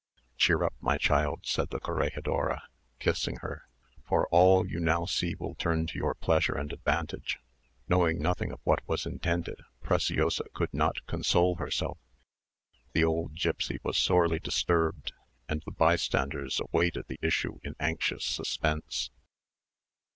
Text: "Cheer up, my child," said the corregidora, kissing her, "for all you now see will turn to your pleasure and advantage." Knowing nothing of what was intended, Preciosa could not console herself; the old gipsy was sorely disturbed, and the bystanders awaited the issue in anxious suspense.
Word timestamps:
"Cheer 0.35 0.63
up, 0.63 0.73
my 0.81 0.97
child," 0.97 1.41
said 1.43 1.69
the 1.69 1.79
corregidora, 1.79 2.63
kissing 2.97 3.35
her, 3.41 3.67
"for 4.03 4.25
all 4.29 4.65
you 4.65 4.79
now 4.79 5.05
see 5.05 5.35
will 5.35 5.53
turn 5.53 5.85
to 5.85 5.97
your 5.99 6.15
pleasure 6.15 6.55
and 6.55 6.73
advantage." 6.73 7.37
Knowing 7.87 8.17
nothing 8.19 8.51
of 8.51 8.59
what 8.63 8.79
was 8.87 9.05
intended, 9.05 9.61
Preciosa 9.83 10.45
could 10.55 10.73
not 10.73 11.05
console 11.05 11.57
herself; 11.57 11.99
the 12.93 13.03
old 13.03 13.35
gipsy 13.35 13.77
was 13.83 13.95
sorely 13.95 14.39
disturbed, 14.39 15.13
and 15.47 15.61
the 15.67 15.71
bystanders 15.71 16.59
awaited 16.59 17.05
the 17.07 17.19
issue 17.21 17.59
in 17.63 17.75
anxious 17.79 18.25
suspense. 18.25 19.11